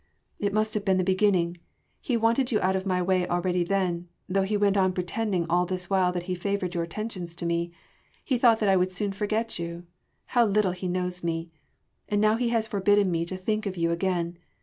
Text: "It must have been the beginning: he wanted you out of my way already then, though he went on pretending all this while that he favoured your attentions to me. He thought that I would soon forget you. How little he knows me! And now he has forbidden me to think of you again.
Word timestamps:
"It 0.39 0.51
must 0.51 0.73
have 0.73 0.83
been 0.83 0.97
the 0.97 1.03
beginning: 1.03 1.57
he 1.99 2.17
wanted 2.17 2.51
you 2.51 2.59
out 2.61 2.75
of 2.75 2.87
my 2.87 3.03
way 3.03 3.27
already 3.27 3.63
then, 3.63 4.07
though 4.27 4.41
he 4.41 4.57
went 4.57 4.75
on 4.75 4.93
pretending 4.93 5.45
all 5.47 5.67
this 5.67 5.91
while 5.91 6.11
that 6.11 6.23
he 6.23 6.33
favoured 6.33 6.73
your 6.73 6.83
attentions 6.83 7.35
to 7.35 7.45
me. 7.45 7.71
He 8.25 8.39
thought 8.39 8.59
that 8.61 8.69
I 8.69 8.75
would 8.77 8.91
soon 8.91 9.11
forget 9.11 9.59
you. 9.59 9.85
How 10.33 10.43
little 10.43 10.71
he 10.71 10.87
knows 10.87 11.23
me! 11.23 11.51
And 12.09 12.19
now 12.19 12.35
he 12.35 12.49
has 12.49 12.65
forbidden 12.65 13.11
me 13.11 13.25
to 13.25 13.37
think 13.37 13.67
of 13.67 13.77
you 13.77 13.91
again. 13.91 14.39